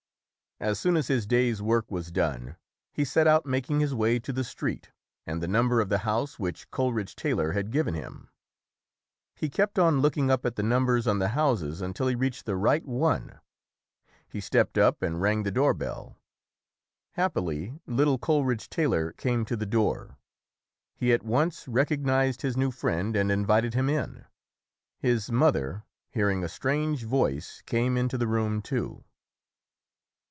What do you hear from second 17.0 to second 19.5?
Happily little Coleridge Taylor came